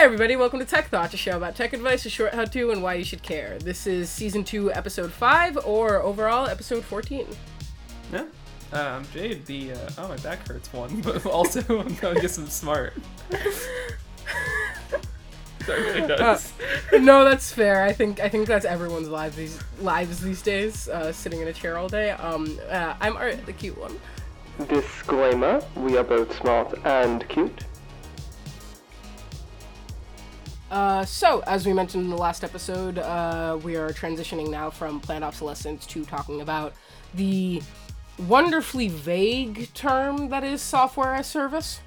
[0.00, 2.82] Hey everybody, welcome to Tech Thoughts, a show about tech advice, a short how-to, and
[2.82, 3.58] why you should care.
[3.58, 7.26] This is season two, episode five, or overall episode fourteen.
[8.10, 8.24] Yeah.
[8.72, 12.46] Um, Jade, the uh, oh my back hurts one, but also I'm gonna get some
[12.46, 12.94] smart.
[13.28, 13.50] that
[15.68, 16.50] really does.
[16.92, 17.82] no, that's fair.
[17.82, 21.52] I think I think that's everyone's lives these lives these days, uh, sitting in a
[21.52, 22.12] chair all day.
[22.12, 24.00] Um, uh, I'm Art, the cute one.
[24.66, 27.64] Disclaimer, we are both smart and cute.
[30.70, 35.00] Uh, so, as we mentioned in the last episode, uh, we are transitioning now from
[35.00, 36.72] planned obsolescence to talking about
[37.14, 37.60] the
[38.28, 41.80] wonderfully vague term that is software as service.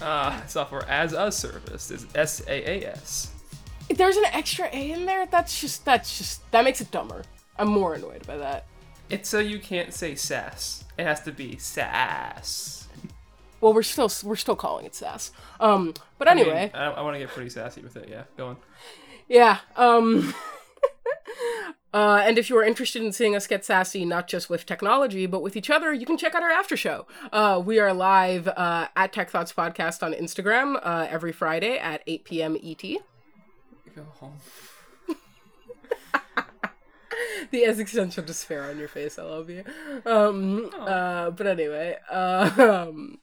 [0.00, 3.30] Uh, software as a service is SaaS.
[3.88, 5.26] There's an extra A in there.
[5.26, 7.22] That's just that's just that makes it dumber.
[7.58, 8.66] I'm more annoyed by that.
[9.10, 10.84] It's so you can't say SaaS.
[10.98, 12.81] It has to be SaaS.
[13.62, 15.30] Well, we're still we're still calling it sass.
[15.60, 18.08] Um, but anyway, I, mean, I, I want to get pretty sassy with it.
[18.10, 18.56] Yeah, go on.
[19.28, 19.58] Yeah.
[19.76, 20.34] Um.
[21.94, 25.26] Uh, and if you are interested in seeing us get sassy, not just with technology,
[25.26, 27.06] but with each other, you can check out our after show.
[27.30, 32.02] Uh, we are live uh, at Tech Thoughts Podcast on Instagram uh, every Friday at
[32.06, 32.56] 8 p.m.
[32.64, 32.82] ET.
[33.94, 34.38] Go home.
[37.50, 39.62] the existential despair on your face, I love you.
[40.06, 43.18] Um, uh, but anyway, um,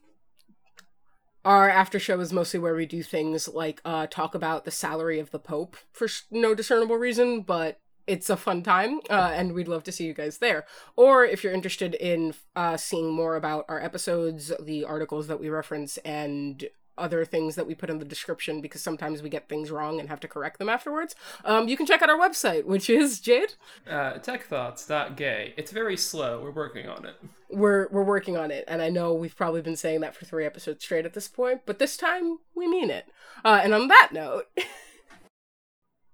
[1.50, 5.18] our after show is mostly where we do things like uh, talk about the salary
[5.18, 9.54] of the Pope for sh- no discernible reason, but it's a fun time, uh, and
[9.54, 10.68] we'd love to see you guys there.
[10.96, 15.50] Or if you're interested in uh, seeing more about our episodes, the articles that we
[15.50, 16.70] reference, and
[17.00, 20.10] other things that we put in the description because sometimes we get things wrong and
[20.10, 21.16] have to correct them afterwards.
[21.46, 23.54] Um, you can check out our website, which is Jade.
[23.90, 25.54] Uh, techthoughts.gay.
[25.58, 26.42] It's very slow.
[26.42, 27.16] We're working on it.
[27.52, 30.46] We're we're working on it, and I know we've probably been saying that for three
[30.46, 33.06] episodes straight at this point, but this time we mean it.
[33.44, 34.46] Uh, and on that note.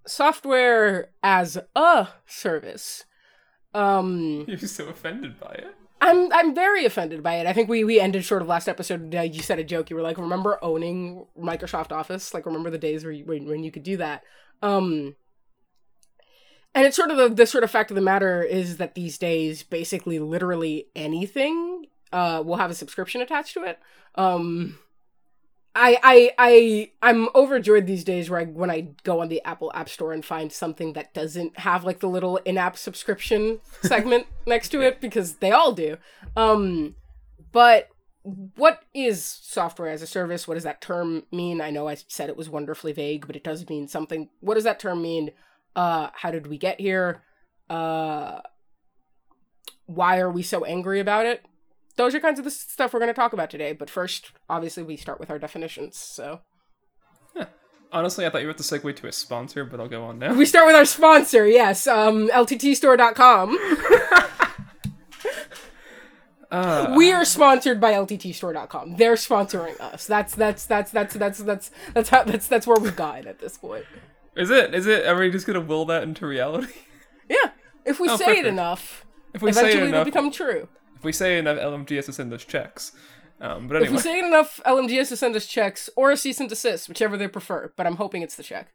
[0.07, 3.05] software as a service.
[3.73, 5.75] Um, You're so offended by it.
[6.05, 7.47] I'm I'm very offended by it.
[7.47, 9.13] I think we we ended sort of last episode.
[9.13, 9.89] Uh, you said a joke.
[9.89, 12.33] You were like, "Remember owning Microsoft Office?
[12.33, 14.23] Like, remember the days where you, when when you could do that."
[14.61, 15.15] Um,
[16.75, 19.17] and it's sort of the the sort of fact of the matter is that these
[19.17, 23.79] days, basically, literally anything uh will have a subscription attached to it.
[24.13, 24.77] Um,
[25.75, 29.71] I I I I'm overjoyed these days where I when I go on the Apple
[29.75, 34.69] App Store and find something that doesn't have like the little in-app subscription segment next
[34.69, 35.97] to it because they all do.
[36.37, 36.95] Um
[37.51, 37.89] but
[38.23, 40.47] what is software as a service?
[40.47, 41.59] What does that term mean?
[41.61, 44.29] I know I said it was wonderfully vague, but it does mean something.
[44.39, 45.31] What does that term mean?
[45.75, 47.21] Uh how did we get here?
[47.69, 48.39] Uh
[49.87, 51.45] why are we so angry about it?
[51.95, 53.73] Those are kinds of the stuff we're going to talk about today.
[53.73, 55.97] But first, obviously, we start with our definitions.
[55.97, 56.41] So,
[57.35, 57.45] yeah.
[57.91, 60.19] honestly, I thought you were about to segue to a sponsor, but I'll go on
[60.19, 60.33] now.
[60.33, 61.47] We start with our sponsor.
[61.47, 63.57] Yes, um, LTTstore.com.
[66.51, 68.95] Uh, we are sponsored by LTTstore.com.
[68.95, 70.07] They're sponsoring us.
[70.07, 73.57] That's that's that's that's that's that's that's how that's that's where we've gotten at this
[73.57, 73.83] point.
[74.37, 74.73] Is it?
[74.73, 75.05] Is it?
[75.05, 76.73] Are we just gonna will that into reality?
[77.27, 77.49] Yeah.
[77.83, 78.45] If we oh, say perfect.
[78.45, 80.69] it enough, if we eventually say it enough, it'll become true.
[81.05, 82.91] We say enough, LMG has to send us checks.
[83.39, 83.89] Um, but anyway.
[83.89, 86.89] If we say enough, LMG has to send us checks or a cease and desist,
[86.89, 87.71] whichever they prefer.
[87.75, 88.73] But I'm hoping it's the check.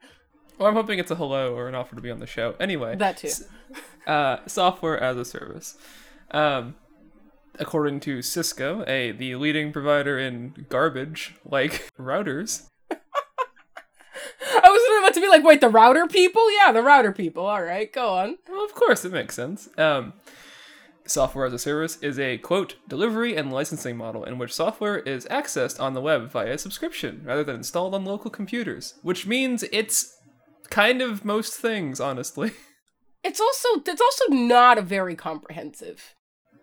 [0.59, 2.55] Well, I'm hoping it's a hello or an offer to be on the show.
[2.61, 3.31] Anyway, that too.
[4.07, 5.77] Uh, software as a service.
[6.31, 6.75] Um,
[7.59, 12.67] according to Cisco, a the leading provider in garbage like routers.
[12.91, 12.97] I
[14.69, 16.43] was about to be like, wait, the router people?
[16.53, 17.47] Yeah, the router people.
[17.47, 18.37] All right, go on.
[18.49, 19.69] Well, of course, it makes sense.
[19.79, 20.13] Um,
[21.11, 25.27] Software as a service is a quote delivery and licensing model in which software is
[25.27, 30.17] accessed on the web via subscription rather than installed on local computers, which means it's
[30.71, 32.53] kind of most things, honestly.
[33.23, 36.15] It's also it's also not a very comprehensive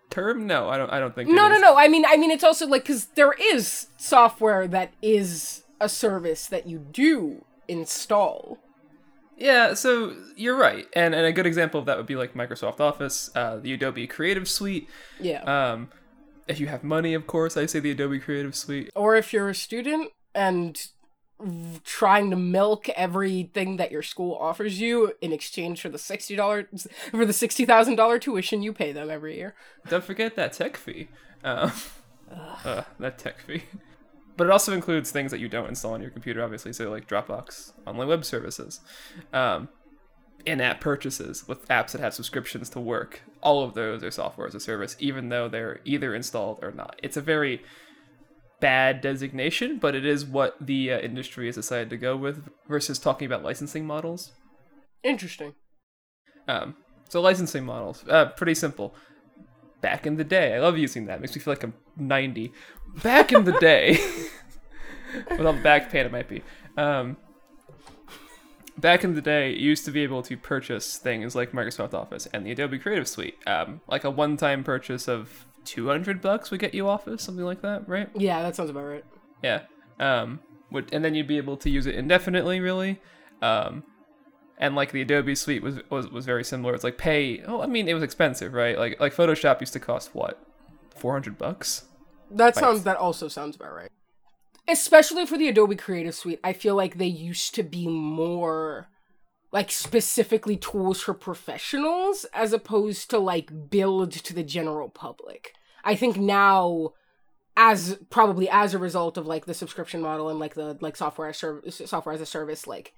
[0.09, 0.47] term.
[0.47, 0.89] No, I don't.
[0.89, 1.29] I don't think.
[1.29, 1.77] No, no, no.
[1.77, 6.47] I mean, I mean, it's also like because there is software that is a service
[6.47, 8.57] that you do install.
[9.38, 12.80] Yeah, so you're right, and and a good example of that would be like Microsoft
[12.80, 14.89] Office, uh, the Adobe Creative Suite.
[15.19, 15.44] Yeah.
[15.44, 15.89] Um,
[16.48, 18.89] if you have money, of course, I say the Adobe Creative Suite.
[18.95, 20.88] Or if you're a student and
[21.84, 26.88] trying to milk everything that your school offers you in exchange for the sixty dollars
[27.12, 29.54] for the sixty thousand dollar tuition you pay them every year.
[29.88, 31.10] Don't forget that tech fee.
[31.44, 31.69] Uh,
[32.66, 33.63] uh, that tech fee.
[34.38, 37.07] But it also includes things that you don't install on your computer, obviously, so like
[37.07, 38.80] Dropbox, online web services,
[39.34, 39.68] um,
[40.45, 43.24] in-app purchases with apps that have subscriptions to work.
[43.42, 47.00] All of those are software as a service, even though they're either installed or not.
[47.01, 47.63] It's a very
[48.60, 53.00] bad designation, but it is what the uh, industry has decided to go with versus
[53.00, 54.31] talking about licensing models.
[55.04, 55.56] Interesting.
[56.48, 56.75] Um,
[57.10, 58.95] so licensing models, uh, pretty simple.
[59.81, 61.21] Back in the day, I love using that.
[61.21, 62.51] Makes me feel like I'm 90.
[63.03, 64.00] Back in the day,
[65.31, 66.41] with all the back pain it might be.
[66.77, 67.18] Um,
[68.77, 72.27] back in the day, you used to be able to purchase things like Microsoft Office
[72.33, 73.38] and the Adobe Creative Suite.
[73.45, 77.88] Um, like a one-time purchase of 200 bucks would get you Office, something like that,
[77.88, 78.09] right?
[78.15, 79.06] Yeah, that sounds about right.
[79.44, 79.63] Yeah.
[80.00, 80.39] Um,
[80.71, 83.00] would and then you'd be able to use it indefinitely, really.
[83.41, 83.83] Um,
[84.57, 86.74] and like the Adobe Suite was, was was very similar.
[86.74, 87.44] It's like pay.
[87.44, 88.77] Oh, I mean, it was expensive, right?
[88.77, 90.39] Like like Photoshop used to cost what,
[90.95, 91.86] four hundred bucks.
[92.31, 92.83] That sounds.
[92.83, 93.92] That also sounds about right.
[94.68, 98.89] Especially for the Adobe Creative Suite, I feel like they used to be more
[99.51, 105.53] like specifically tools for professionals as opposed to like build to the general public.
[105.86, 106.94] I think now
[107.56, 111.30] as probably as a result of like the subscription model and like the like software
[111.30, 112.94] as service software as a service like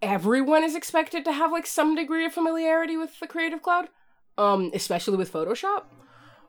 [0.00, 3.88] everyone is expected to have like some degree of familiarity with the creative cloud
[4.36, 5.84] um especially with photoshop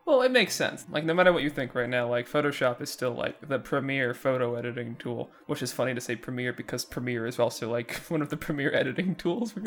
[0.06, 0.86] Well, it makes sense.
[0.90, 4.14] Like no matter what you think right now, like Photoshop is still like the premier
[4.14, 8.22] photo editing tool, which is funny to say premier because Premiere is also like one
[8.22, 9.54] of the premier editing tools.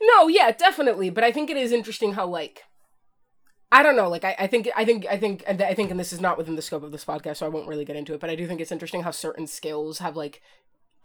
[0.00, 2.62] no yeah definitely but i think it is interesting how like
[3.72, 6.12] i don't know like i, I think i think i think i think and this
[6.12, 8.20] is not within the scope of this podcast so i won't really get into it
[8.20, 10.40] but i do think it's interesting how certain skills have like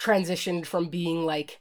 [0.01, 1.59] transitioned from being like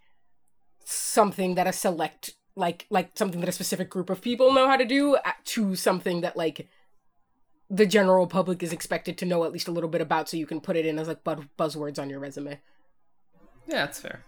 [0.85, 4.77] something that a select like like something that a specific group of people know how
[4.77, 6.69] to do uh, to something that like
[7.69, 10.47] the general public is expected to know at least a little bit about so you
[10.47, 12.59] can put it in as like bu- buzzwords on your resume
[13.69, 14.25] yeah, that's fair.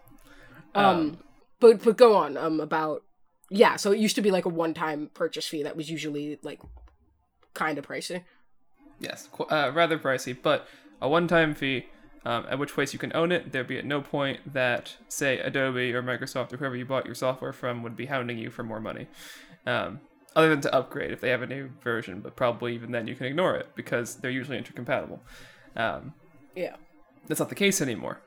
[0.75, 1.19] um,
[1.58, 3.03] but but go on um about
[3.50, 6.61] yeah so it used to be like a one-time purchase fee that was usually like
[7.55, 8.23] kind of pricey
[9.03, 10.69] Yes, uh, rather pricey, but
[11.00, 11.87] a one-time fee.
[12.25, 13.51] Um, at which place you can own it.
[13.51, 17.17] There'd be at no point that, say, Adobe or Microsoft or whoever you bought your
[17.17, 19.09] software from would be hounding you for more money.
[19.67, 19.99] Um,
[20.37, 23.17] other than to upgrade if they have a new version, but probably even then you
[23.17, 25.19] can ignore it because they're usually intercompatible.
[25.75, 26.15] Um,
[26.55, 26.77] yeah
[27.27, 28.21] that's not the case anymore.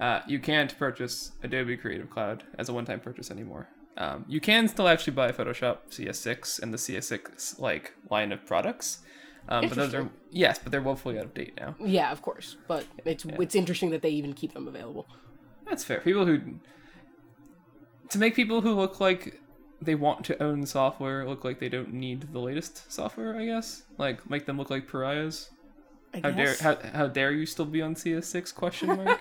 [0.00, 3.68] Uh, you can't purchase Adobe Creative Cloud as a one-time purchase anymore.
[3.96, 9.00] Um, you can still actually buy Photoshop CS6 and the CS6 like line of products,
[9.48, 11.74] um, but those are yes, but they're woefully out of date now.
[11.80, 15.06] yeah of course but it's it's interesting that they even keep them available
[15.66, 16.00] That's fair.
[16.00, 16.40] People who
[18.10, 19.40] to make people who look like
[19.80, 23.36] they want to own software look like they don't need the latest software.
[23.36, 25.50] I guess like make them look like pariahs.
[26.12, 29.20] I How dare how, how dare you still be on CS6 question mark?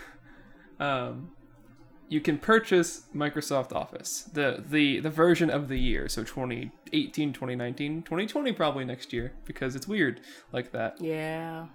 [0.80, 1.30] um
[2.08, 8.02] you can purchase Microsoft Office, the the the version of the year, so 2018, 2019,
[8.02, 10.20] 2020 probably next year because it's weird
[10.52, 11.00] like that.
[11.00, 11.66] yeah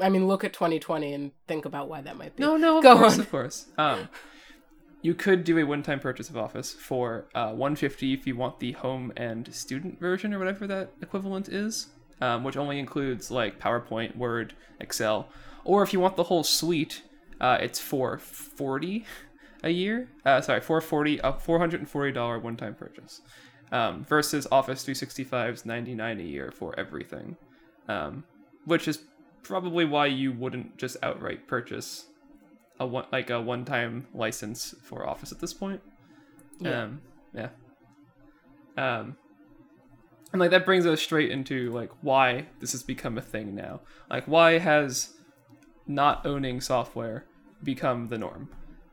[0.00, 2.82] i mean look at 2020 and think about why that might be No, no, of
[2.82, 3.20] Go course, on.
[3.20, 3.66] of course.
[3.78, 4.08] Um,
[5.02, 8.72] you could do a one-time purchase of Office for uh, 150 if you want the
[8.72, 11.88] home and student version or whatever that equivalent is,
[12.20, 15.28] um, which only includes like PowerPoint, Word, Excel.
[15.64, 17.02] Or if you want the whole suite,
[17.40, 19.04] uh, it's 440
[19.62, 20.08] a year.
[20.24, 23.20] Uh, sorry, 440 a 440 dollar one-time purchase.
[23.70, 27.38] Um, versus Office 365's 99 a year for everything,
[27.88, 28.22] um,
[28.66, 28.98] which is
[29.42, 32.04] probably why you wouldn't just outright purchase
[32.78, 35.80] a one like a one-time license for Office at this point.
[36.60, 36.82] Yeah.
[36.82, 37.00] Um,
[37.34, 37.48] yeah.
[38.76, 39.16] Um,
[40.32, 43.80] and like that brings us straight into like why this has become a thing now.
[44.10, 45.14] Like why has
[45.86, 47.24] not owning software
[47.62, 48.48] become the norm?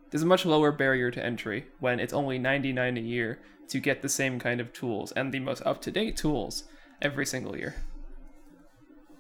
[0.10, 3.40] There's a much lower barrier to entry when it's only 99 a year
[3.70, 6.64] to get the same kind of tools and the most up-to-date tools
[7.02, 7.76] every single year.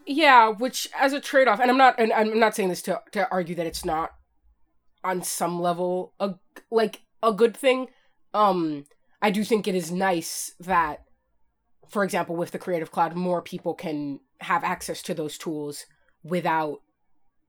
[0.05, 3.29] yeah which as a trade-off and i'm not and i'm not saying this to to
[3.31, 4.10] argue that it's not
[5.03, 6.34] on some level a
[6.72, 7.88] like a good thing
[8.34, 8.86] um
[9.22, 11.03] i do think it is nice that
[11.88, 15.86] for example with the creative cloud more people can have access to those tools
[16.24, 16.79] without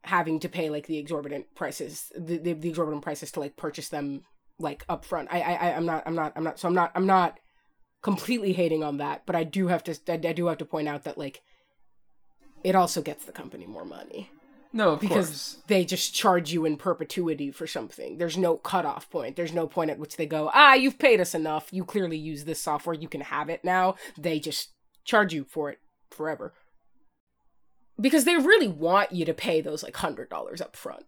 [0.04, 3.88] having to pay like the exorbitant prices the, the, the exorbitant prices to like purchase
[3.90, 4.22] them
[4.58, 7.06] like upfront I, I I- i'm not i'm not i'm not so i'm not i'm
[7.06, 7.38] not
[8.02, 10.88] completely hating on that but i do have to i, I do have to point
[10.88, 11.42] out that like
[12.64, 14.30] it also gets the company more money
[14.72, 15.56] No, because course.
[15.66, 18.18] they just charge you in perpetuity for something.
[18.18, 19.34] There's no cutoff point.
[19.36, 21.72] There's no point at which they go, ah, you've paid us enough.
[21.72, 22.94] You clearly use this software.
[22.94, 23.96] You can have it now.
[24.18, 24.68] They just
[25.04, 25.78] charge you for it
[26.10, 26.52] forever.
[28.00, 31.04] Because they really want you to pay those like hundred dollars up front.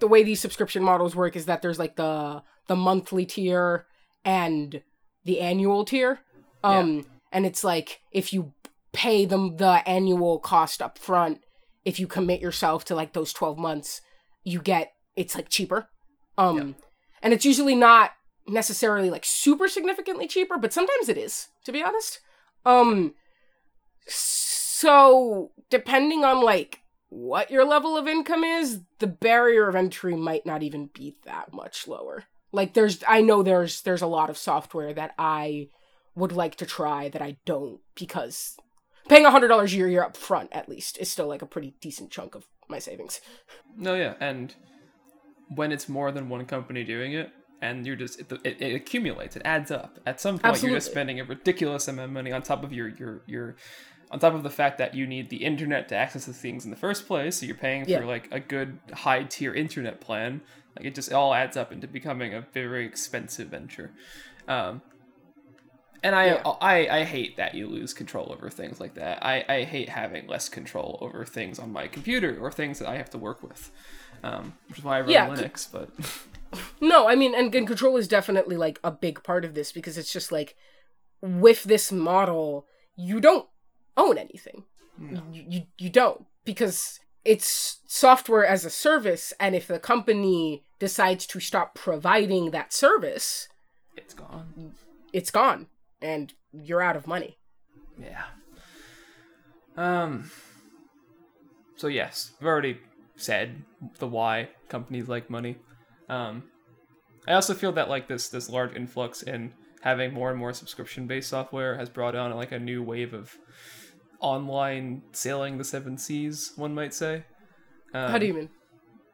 [0.00, 3.86] The way these subscription models work is that there's like the the monthly tier
[4.24, 4.82] and
[5.24, 6.20] the annual tier.
[6.62, 8.52] Um and it's like if you
[8.92, 11.40] pay them the annual cost up front,
[11.84, 14.00] if you commit yourself to like those 12 months,
[14.44, 15.88] you get it's like cheaper.
[16.36, 16.72] Um Yeah.
[17.22, 18.12] and it's usually not
[18.46, 22.20] necessarily like super significantly cheaper, but sometimes it is, to be honest.
[22.64, 23.14] Um
[24.06, 24.65] so
[25.70, 30.62] depending on like what your level of income is, the barrier of entry might not
[30.62, 32.24] even be that much lower.
[32.52, 35.68] Like there's I know there's there's a lot of software that I
[36.14, 38.56] would like to try that I don't because
[39.08, 42.10] paying $100 a year, year up front at least is still like a pretty decent
[42.10, 43.20] chunk of my savings.
[43.76, 44.54] No, yeah, and
[45.54, 47.30] when it's more than one company doing it,
[47.62, 49.98] and you're just it, it, it accumulates, it adds up.
[50.06, 52.88] At some point, you're just spending a ridiculous amount of money on top of your
[52.88, 53.56] your your
[54.10, 56.70] on top of the fact that you need the internet to access the things in
[56.70, 57.40] the first place.
[57.40, 58.04] So you're paying for Yeah.
[58.04, 60.42] like a good high tier internet plan.
[60.76, 63.92] Like it just all adds up into becoming a very expensive venture.
[64.46, 64.82] Um,
[66.02, 66.42] and I, Yeah.
[66.60, 69.24] I I hate that you lose control over things like that.
[69.24, 72.96] I, I hate having less control over things on my computer or things that I
[72.96, 73.70] have to work with.
[74.22, 75.90] Um, which is why I run Yeah, Linux, but
[76.80, 79.98] No, I mean, and, and control is definitely like a big part of this because
[79.98, 80.54] it's just like
[81.20, 83.46] with this model, you don't
[83.96, 84.64] own anything.
[84.98, 91.26] You, you you don't because it's software as a service, and if the company decides
[91.26, 93.48] to stop providing that service,
[93.96, 94.72] it's gone.
[95.12, 95.66] it's gone,
[96.00, 97.36] and you're out of money.
[98.00, 98.24] Yeah.
[99.76, 100.30] Um.
[101.76, 102.78] So yes, I've already
[103.16, 103.62] said
[103.98, 105.56] the why companies like money.
[106.08, 106.44] Um,
[107.26, 111.06] I also feel that like this this large influx in having more and more subscription
[111.06, 113.36] based software has brought on like a new wave of
[114.20, 116.52] online sailing the seven seas.
[116.56, 117.24] One might say.
[117.94, 118.50] Um, How do you mean?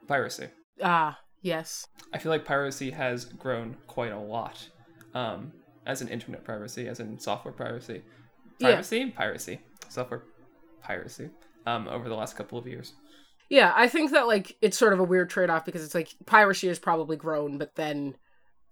[0.09, 0.49] piracy?
[0.83, 1.87] Ah, yes.
[2.13, 4.69] I feel like piracy has grown quite a lot.
[5.15, 5.53] Um,
[5.87, 8.03] as in internet piracy, as in software piracy.
[8.59, 8.73] Yeah.
[8.73, 9.11] Piracy?
[9.11, 9.61] Piracy.
[9.89, 10.23] Software
[10.83, 11.31] piracy.
[11.67, 12.93] Um, over the last couple of years.
[13.49, 16.69] Yeah, I think that like it's sort of a weird trade-off because it's like piracy
[16.69, 18.17] has probably grown, but then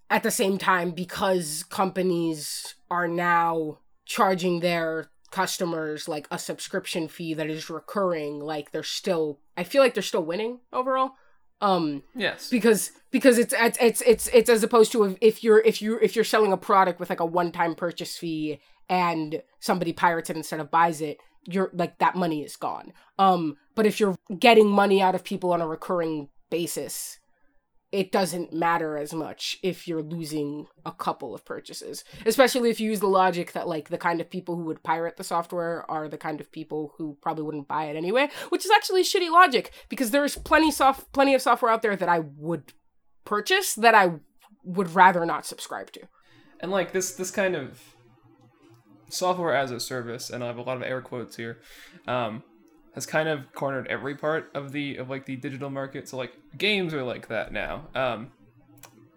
[0.09, 7.35] at the same time because companies are now charging their customers like a subscription fee
[7.35, 11.13] that is recurring, like they're still I feel like they're still winning overall.
[11.61, 12.51] Um Yes.
[12.51, 16.15] because because it's it's it's it's, as opposed to if, if you're if you if
[16.17, 20.61] you're selling a product with like a one-time purchase fee and somebody pirates it instead
[20.61, 25.01] of buys it you're like that money is gone um but if you're getting money
[25.01, 27.20] out of people on a recurring basis
[27.93, 32.91] it doesn't matter as much if you're losing a couple of purchases especially if you
[32.91, 36.09] use the logic that like the kind of people who would pirate the software are
[36.09, 39.73] the kind of people who probably wouldn't buy it anyway which is actually shitty logic
[39.89, 42.73] because there's plenty soft plenty of software out there that I would
[43.25, 44.15] purchase that I
[44.65, 46.01] would rather not subscribe to.
[46.61, 47.81] And like this this kind of
[49.09, 51.59] software as a service, and I have a lot of air quotes here,
[52.07, 52.43] um,
[52.95, 56.09] has kind of cornered every part of the of like the digital market.
[56.09, 57.87] So like games are like that now.
[57.95, 58.33] Um,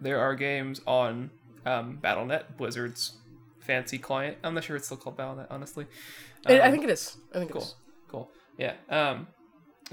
[0.00, 1.30] there are games on
[1.66, 3.12] um, BattleNet, Blizzard's
[3.60, 4.36] fancy client.
[4.44, 5.86] I'm not sure it's still called BattleNet, honestly.
[6.46, 7.62] I- I Um, think it is I think it Cool.
[7.62, 7.74] is
[8.08, 8.30] Cool.
[8.58, 8.74] Yeah.
[8.90, 9.28] Um,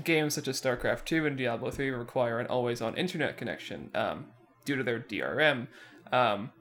[0.03, 4.27] games such as StarCraft 2 and Diablo 3 require an always on internet connection um,
[4.65, 5.67] due to their DRM,
[6.11, 6.51] um,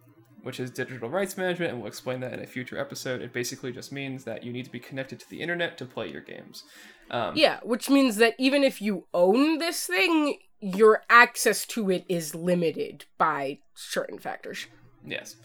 [0.42, 3.20] which is digital rights management, and we'll explain that in a future episode.
[3.20, 6.10] It basically just means that you need to be connected to the internet to play
[6.10, 6.64] your games.
[7.10, 12.04] Um, Yeah, which means that even if you own this thing, your access to it
[12.08, 14.66] is limited by certain factors.
[15.04, 15.36] Yes.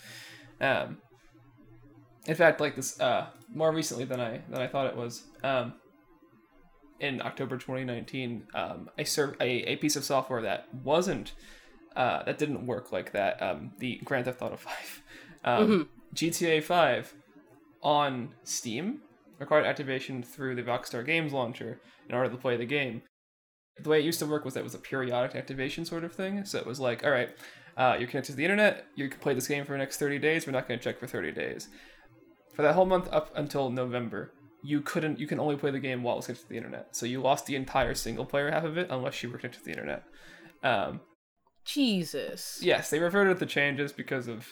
[0.61, 0.97] Um,
[2.25, 5.23] in fact, like this, uh, more recently than I than I thought it was.
[5.43, 5.73] Um,
[6.99, 9.05] in October 2019, um, a,
[9.41, 11.33] a a piece of software that wasn't
[11.95, 13.41] uh, that didn't work like that.
[13.41, 15.03] Um, the Grand Theft Auto 5,
[15.43, 17.13] um, GTA 5
[17.81, 19.01] on Steam
[19.39, 23.01] required activation through the Rockstar Games launcher in order to play the game.
[23.81, 26.13] The way it used to work was that it was a periodic activation sort of
[26.13, 26.45] thing.
[26.45, 27.29] So it was like, all right,
[27.75, 28.85] uh, you're connected to the internet.
[28.95, 30.47] You can play this game for the next 30 days.
[30.47, 31.67] We're not going to check for 30 days.
[32.53, 34.31] For that whole month up until November,
[34.63, 35.19] you couldn't.
[35.19, 36.95] You can only play the game while it's connected to the internet.
[36.95, 39.65] So you lost the entire single player half of it unless you were connected to
[39.65, 40.03] the internet.
[40.63, 41.01] Um,
[41.65, 42.59] Jesus.
[42.61, 44.47] yes, they reverted the changes because of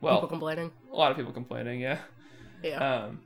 [0.00, 0.72] well, People complaining.
[0.92, 1.80] a lot of people complaining.
[1.80, 1.98] Yeah.
[2.62, 3.04] Yeah.
[3.04, 3.20] Um,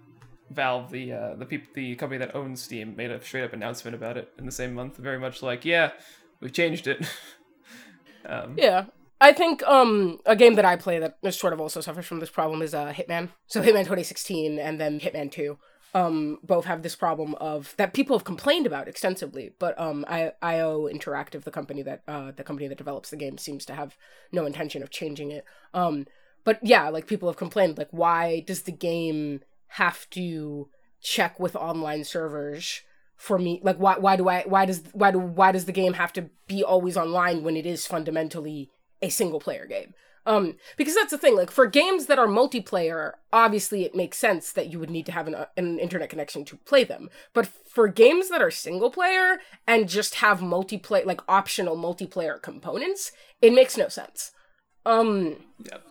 [0.51, 3.95] Valve, the uh, the peop- the company that owns Steam, made a straight up announcement
[3.95, 4.97] about it in the same month.
[4.97, 5.93] Very much like, yeah,
[6.41, 7.07] we've changed it.
[8.27, 8.87] um, yeah.
[9.21, 12.31] I think um a game that I play that sort of also suffers from this
[12.31, 13.29] problem is uh Hitman.
[13.47, 15.59] So Hitman 2016 and then Hitman 2.
[15.93, 20.33] Um both have this problem of that people have complained about extensively, but um I
[20.43, 23.97] IO Interactive, the company that uh the company that develops the game seems to have
[24.33, 25.45] no intention of changing it.
[25.75, 26.07] Um
[26.45, 30.69] but yeah, like people have complained like why does the game have to
[31.01, 32.83] check with online servers
[33.17, 35.93] for me like why why do i why does why do why does the game
[35.93, 38.71] have to be always online when it is fundamentally
[39.03, 39.93] a single player game
[40.27, 44.53] um because that's the thing like for games that are multiplayer obviously it makes sense
[44.53, 47.47] that you would need to have an, uh, an internet connection to play them but
[47.47, 53.53] for games that are single player and just have multiplayer like optional multiplayer components it
[53.53, 54.33] makes no sense
[54.87, 55.85] um Yep.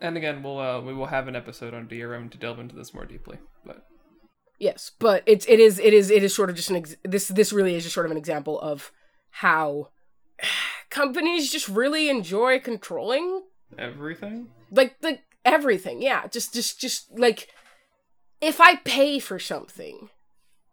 [0.00, 2.94] And again, we'll uh, we will have an episode on DRM to delve into this
[2.94, 3.38] more deeply.
[3.64, 3.84] But
[4.58, 7.28] Yes, but it's it is it is it is sort of just an ex- this
[7.28, 8.92] this really is just sort of an example of
[9.30, 9.88] how
[10.90, 13.42] companies just really enjoy controlling
[13.78, 14.48] everything.
[14.70, 16.02] like like everything.
[16.02, 17.48] Yeah, just just just like
[18.40, 20.10] if I pay for something,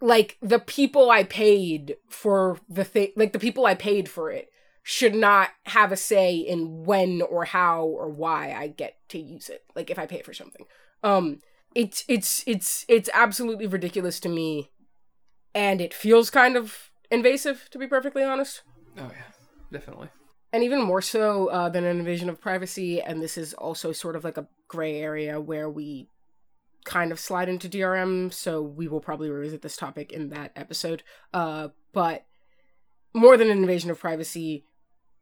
[0.01, 4.49] like the people I paid for the thing, like the people I paid for it
[4.83, 9.49] should not have a say in when or how or why I get to use
[9.49, 9.63] it.
[9.75, 10.65] Like if I pay for something.
[11.03, 11.39] Um
[11.75, 14.71] it's it's it's it's absolutely ridiculous to me
[15.53, 18.63] and it feels kind of invasive to be perfectly honest
[18.97, 19.31] Oh yeah,
[19.71, 20.09] definitely.
[20.53, 24.15] And even more so uh, than an invasion of privacy and this is also sort
[24.15, 26.09] of like a gray area where we
[26.85, 31.03] kind of slide into drm so we will probably revisit this topic in that episode.
[31.33, 32.25] Uh, but
[33.13, 34.63] more than an invasion of privacy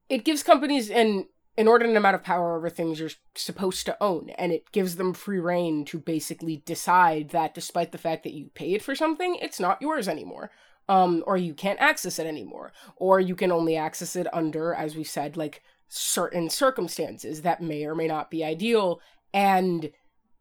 [0.10, 1.26] it gives companies an
[1.58, 5.40] inordinate amount of power over things you're supposed to own and it gives them free
[5.40, 9.82] reign to basically decide that despite the fact that you paid for something it's not
[9.82, 10.52] yours anymore
[10.90, 14.96] um or you can't access it anymore or you can only access it under as
[14.96, 19.00] we said like certain circumstances that may or may not be ideal
[19.34, 19.92] and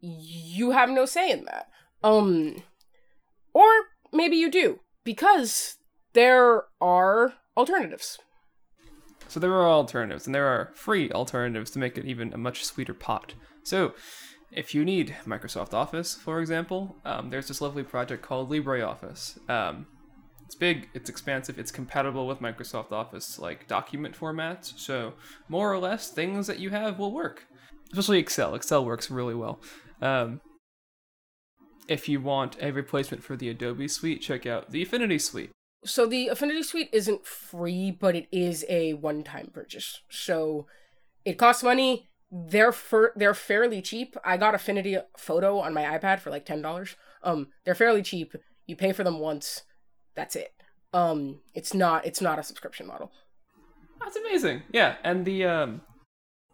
[0.00, 1.66] you have no say in that
[2.02, 2.62] um
[3.52, 3.66] or
[4.12, 5.76] maybe you do because
[6.12, 8.18] there are alternatives
[9.28, 12.64] So there are alternatives, and there are free alternatives to make it even a much
[12.64, 13.34] sweeter pot.
[13.62, 13.94] So,
[14.52, 19.38] if you need Microsoft Office, for example, um, there's this lovely project called LibreOffice.
[19.50, 19.86] Um,
[20.54, 24.78] it's big, it's expansive, it's compatible with Microsoft Office like document formats.
[24.78, 25.14] So
[25.48, 27.46] more or less, things that you have will work.
[27.90, 28.54] Especially Excel.
[28.54, 29.58] Excel works really well.
[30.00, 30.40] Um,
[31.88, 35.50] if you want a replacement for the Adobe Suite, check out the Affinity Suite.
[35.84, 40.66] so the affinity suite isn't free but it is a one-time purchase so
[41.26, 42.74] it costs money they're
[43.16, 47.74] they're fairly cheap i got affinity photo on my ipad for like $10 um they're
[47.74, 48.32] fairly cheap
[48.66, 49.64] you pay for them once
[50.14, 50.52] that's it
[50.92, 53.10] um it's not it's not a subscription model
[54.00, 54.62] That's amazing.
[54.70, 55.80] Yeah, and the um,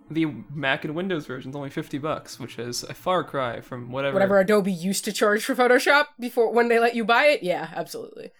[0.09, 4.15] the Mac and Windows version's only fifty bucks, which is a far cry from whatever.
[4.15, 7.71] whatever adobe used to charge for photoshop before when they let you buy it yeah
[7.75, 8.31] absolutely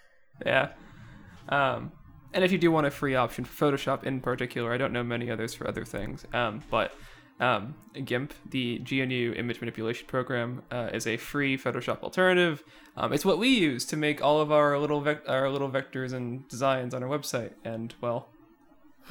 [0.47, 0.69] Yeah.
[1.49, 1.93] Um,
[2.33, 5.03] and if you do want a free option for Photoshop in particular, I don't know
[5.03, 6.25] many others for other things.
[6.33, 6.93] Um, but
[7.41, 7.75] um,
[8.05, 12.63] GIMP, the GNU image manipulation program, uh, is a free Photoshop alternative.
[12.97, 16.13] Um, it's what we use to make all of our little vec- our little vectors
[16.13, 18.29] and designs on our website, and well,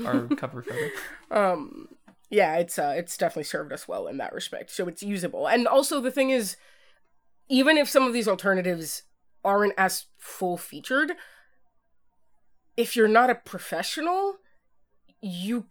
[0.05, 0.89] our cover photo.
[1.31, 1.87] um
[2.29, 5.67] yeah it's uh it's definitely served us well in that respect so it's usable and
[5.67, 6.55] also the thing is
[7.49, 9.03] even if some of these alternatives
[9.43, 11.13] aren't as full featured
[12.77, 14.35] if you're not a professional
[15.21, 15.65] you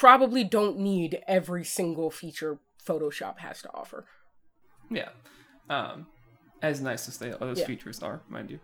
[0.00, 4.06] probably don't need every single feature photoshop has to offer
[4.90, 5.10] Yeah.
[5.68, 6.06] Um,
[6.62, 7.66] as nice as they, those Yeah.
[7.66, 8.60] features are, mind you.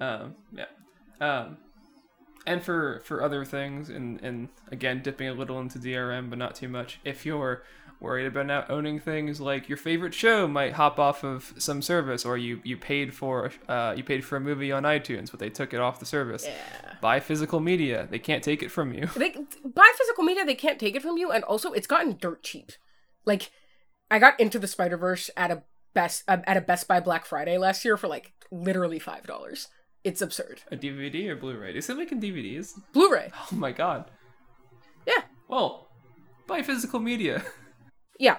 [0.00, 0.66] Um, yeah.
[1.18, 1.56] Um,
[2.46, 6.54] and for for other things, and and again dipping a little into DRM, but not
[6.54, 7.00] too much.
[7.04, 7.62] If you're
[7.98, 12.24] worried about not owning things like your favorite show might hop off of some service,
[12.24, 15.50] or you you paid for uh, you paid for a movie on iTunes, but they
[15.50, 16.44] took it off the service.
[16.46, 19.06] yeah Buy physical media; they can't take it from you.
[19.16, 22.42] they buy physical media they can't take it from you and also it's gotten dirt
[22.42, 22.72] cheap
[23.26, 23.50] like
[24.10, 25.62] i got into the Spider-Verse at a
[25.94, 29.68] best uh, at a best buy black friday last year for like literally five dollars
[30.06, 31.72] it's absurd A DVD or Blu-ray?
[31.72, 32.72] They still making DVDs?
[32.92, 34.10] blu-ray Oh my god!
[35.06, 35.88] yeah Well,
[36.46, 37.44] buy physical media.
[38.18, 38.38] yeah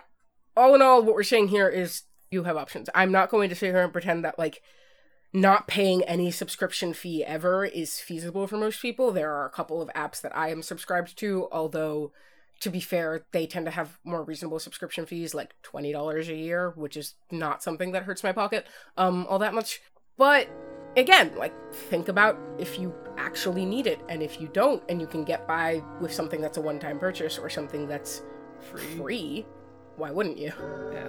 [0.56, 3.56] all in all what we're saying here is you have options i'm not going to
[3.56, 4.62] sit here and pretend that like
[5.34, 9.82] not paying any subscription fee ever is feasible for most people there are a couple
[9.82, 12.12] of apps that i am subscribed to although
[12.60, 16.72] to be fair they tend to have more reasonable subscription fees like $20 a year
[16.76, 18.66] which is not something that hurts my pocket
[18.98, 19.80] um all that much
[20.18, 20.48] but
[20.98, 25.08] again like think about if you actually need it and if you don't and you
[25.08, 28.22] can get by with something that's a one-time purchase or something that's
[28.72, 28.82] Free.
[28.96, 29.46] free
[29.96, 30.52] why wouldn't you
[30.94, 31.08] Yeah.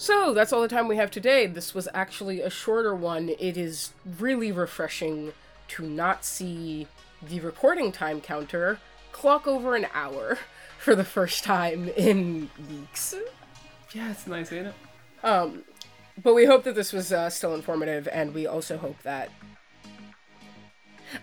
[0.00, 1.48] So that's all the time we have today.
[1.48, 3.30] This was actually a shorter one.
[3.30, 5.32] It is really refreshing
[5.68, 6.86] to not see
[7.20, 8.78] the recording time counter
[9.10, 10.38] clock over an hour
[10.78, 13.12] for the first time in weeks.
[13.92, 14.74] Yeah, it's nice, ain't it?
[15.24, 15.64] Um,
[16.22, 19.30] but we hope that this was uh, still informative, and we also hope that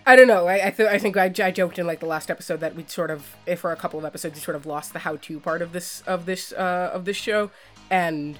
[0.04, 0.46] I don't know.
[0.46, 2.90] I I, th- I think I, I joked in like the last episode that we'd
[2.90, 5.62] sort of, if for a couple of episodes, we sort of lost the how-to part
[5.62, 7.50] of this of this uh, of this show,
[7.90, 8.38] and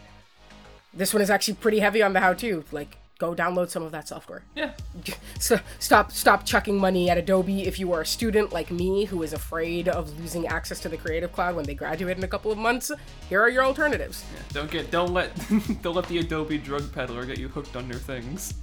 [0.92, 2.64] this one is actually pretty heavy on the how-to.
[2.72, 4.42] Like, go download some of that software.
[4.54, 4.72] Yeah.
[5.38, 9.22] So stop stop chucking money at Adobe if you are a student like me who
[9.22, 12.50] is afraid of losing access to the Creative Cloud when they graduate in a couple
[12.50, 12.90] of months.
[13.28, 14.24] Here are your alternatives.
[14.34, 15.30] Yeah, Don't get don't let
[15.82, 18.54] don't let the Adobe drug peddler get you hooked on your things.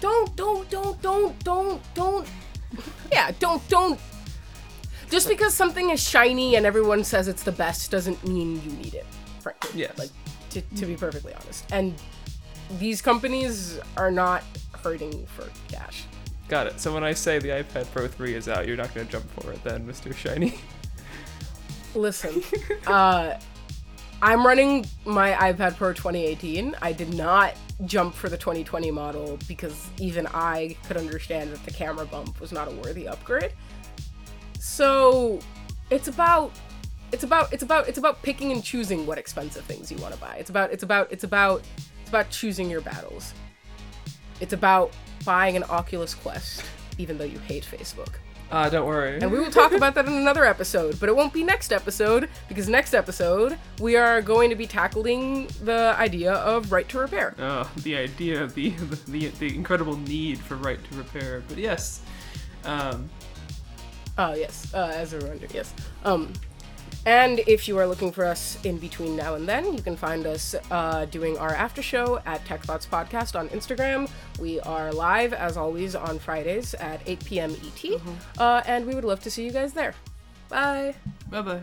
[0.00, 2.28] don't don't don't don't don't don't
[3.10, 3.98] yeah don't don't
[5.10, 8.94] just because something is shiny and everyone says it's the best doesn't mean you need
[8.94, 9.06] it
[9.40, 9.98] frankly Yes.
[9.98, 10.10] like
[10.50, 11.94] to, to be perfectly honest and
[12.78, 14.44] these companies are not
[14.82, 16.04] hurting for cash
[16.48, 16.80] Got it.
[16.80, 19.52] So when I say the iPad Pro 3 is out, you're not gonna jump for
[19.52, 20.16] it then, Mr.
[20.16, 20.54] Shiny.
[21.94, 22.42] listen
[22.86, 23.34] uh
[24.20, 27.54] i'm running my ipad pro 2018 i did not
[27.86, 32.52] jump for the 2020 model because even i could understand that the camera bump was
[32.52, 33.52] not a worthy upgrade
[34.58, 35.38] so
[35.90, 36.52] it's about
[37.10, 40.20] it's about it's about it's about picking and choosing what expensive things you want to
[40.20, 41.62] buy it's about it's about it's about
[42.08, 43.34] it's about choosing your battles
[44.40, 44.90] it's about
[45.26, 46.64] buying an oculus quest
[46.96, 48.14] even though you hate facebook
[48.50, 49.18] Ah, don't worry.
[49.20, 52.30] and we will talk about that in another episode, but it won't be next episode
[52.48, 57.34] because next episode we are going to be tackling the idea of right to repair.
[57.38, 58.70] Oh, the idea of the,
[59.06, 61.42] the the incredible need for right to repair.
[61.46, 62.00] But yes,
[62.64, 63.10] um,
[64.16, 65.74] Oh yes, uh, as a reminder, yes.
[66.06, 66.32] Um,
[67.08, 70.26] and if you are looking for us in between now and then, you can find
[70.26, 74.10] us uh, doing our after show at Tech Thoughts Podcast on Instagram.
[74.38, 77.56] We are live as always on Fridays at 8 p.m.
[77.64, 78.00] ET,
[78.36, 79.94] uh, and we would love to see you guys there.
[80.50, 80.96] Bye.
[81.30, 81.62] bye bye.